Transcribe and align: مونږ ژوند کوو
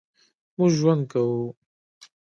مونږ 0.57 0.71
ژوند 0.79 1.03
کوو 1.11 1.43